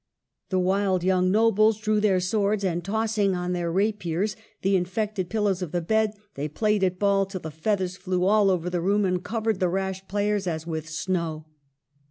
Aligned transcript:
The 0.49 0.57
wild 0.57 1.03
young 1.03 1.29
nobles 1.29 1.77
drew 1.79 1.99
their 1.99 2.19
swords, 2.19 2.63
and, 2.63 2.83
tossing 2.83 3.35
on 3.35 3.53
their^ 3.53 3.71
rapiers 3.71 4.35
the 4.63 4.75
infected 4.75 5.29
pillows 5.29 5.61
of 5.61 5.71
the 5.71 5.79
bed, 5.79 6.15
they 6.33 6.47
played 6.47 6.83
at 6.83 6.97
ball 6.97 7.27
till 7.27 7.41
the 7.41 7.51
feathers 7.51 7.97
flew 7.97 8.25
all 8.25 8.49
over 8.49 8.67
the 8.67 8.81
room 8.81 9.05
and 9.05 9.23
covered 9.23 9.59
the 9.59 9.69
rash 9.69 10.03
players 10.07 10.47
as 10.47 10.65
with 10.65 10.89
snow. 10.89 11.45